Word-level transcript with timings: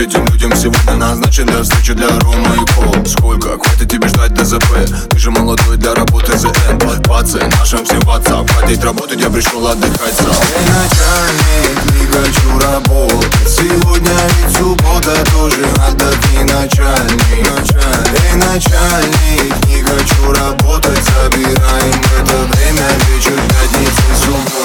этим 0.00 0.24
людям 0.26 0.54
сегодня 0.56 0.94
назначен 0.94 1.46
для 1.46 1.62
встречи 1.62 1.92
для 1.92 2.08
Рома 2.20 2.54
и 2.54 2.72
Пол. 2.72 3.04
Сколько, 3.06 3.58
хватит 3.58 3.90
тебе 3.90 4.08
ждать 4.08 4.32
ДЗП? 4.32 4.64
Ты 5.10 5.18
же 5.18 5.30
молодой 5.30 5.76
для 5.76 5.94
работы 5.94 6.36
ЗН. 6.38 7.02
Пацы, 7.04 7.40
нашим 7.58 7.84
всем 7.84 8.00
WhatsApp 8.00 8.50
Хватит 8.50 8.82
работать, 8.82 9.20
я 9.20 9.28
пришел 9.28 9.66
отдыхать 9.66 10.14
сам. 10.14 10.26
Эй, 10.26 10.64
начальник, 10.64 12.00
не 12.00 12.06
хочу 12.06 12.58
работать. 12.58 13.48
Сегодня 13.48 14.12
ведь 14.38 14.56
суббота, 14.56 15.14
тоже 15.32 15.64
отдохни, 15.86 16.44
начальник. 16.44 17.48
Эй, 18.24 18.36
начальник, 18.36 19.66
не 19.66 19.82
хочу 19.82 20.32
работать. 20.32 21.04
Забираем 21.04 22.00
это 22.18 22.36
время 22.54 22.88
вечер 23.08 23.38
пятницы, 23.48 24.02
субботу 24.24 24.59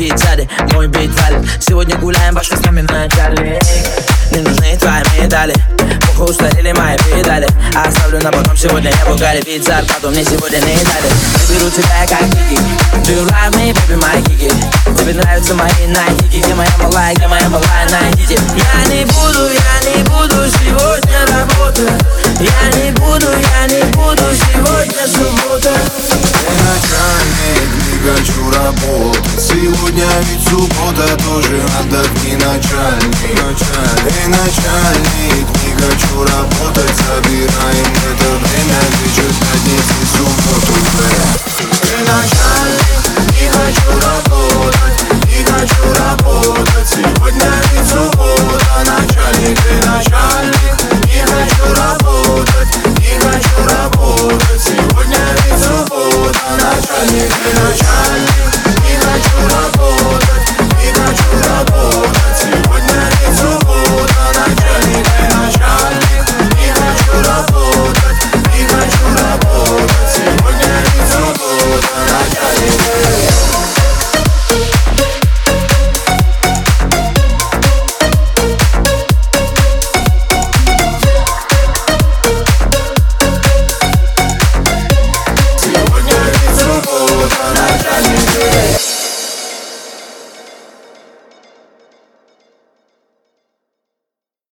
вид 0.00 0.18
сзади, 0.18 0.48
мой 0.72 0.88
бит 0.88 1.10
валит 1.20 1.46
Сегодня 1.60 1.96
гуляем, 1.96 2.34
башка 2.34 2.56
с 2.56 2.60
нами 2.60 2.80
начальник 2.80 3.62
Не 4.32 4.40
нужны 4.40 4.76
твои 4.78 5.02
медали. 5.20 5.54
Плохо 6.16 6.30
устарели 6.30 6.72
мои 6.72 6.96
педали 6.96 7.46
Оставлю 7.74 8.18
на 8.22 8.32
потом, 8.32 8.56
сегодня 8.56 8.90
я 8.90 9.06
бугали 9.06 9.42
Ведь 9.44 9.64
зарплату 9.64 10.10
мне 10.10 10.24
сегодня 10.24 10.56
не 10.56 10.76
дали. 10.84 11.10
Я 11.48 11.54
беру 11.54 11.70
тебя 11.70 12.06
как 12.08 12.24
кики 12.30 12.58
Do 13.04 13.12
you 13.12 13.26
love 13.26 13.52
me, 13.56 13.72
baby, 13.72 14.00
my 14.00 14.22
кики 14.24 14.50
Тебе 14.96 15.14
нравятся 15.14 15.54
мои 15.54 15.86
найтики 15.86 16.38
Где 16.44 16.54
моя 16.54 16.70
малая, 16.78 17.14
где 17.14 17.28
моя 17.28 17.48
малая, 17.48 17.90
найдите 17.90 18.38
Я 18.56 18.94
не 18.94 19.04
буду, 19.04 19.50
я 19.52 19.96
не 19.96 20.02
буду 20.04 20.50
сегодня 20.50 21.19
хочу 28.10 28.50
работать. 28.50 29.20
Сегодня 29.38 30.06
ведь 30.28 30.48
суббота, 30.48 31.06
тоже 31.18 31.62
отдохни, 31.80 32.34
начальник. 32.34 33.16
Эй, 34.06 34.26
начальник, 34.28 35.46
не 35.62 35.72
хочу 35.74 36.22
работать 36.22 36.90
Забираем 36.96 37.69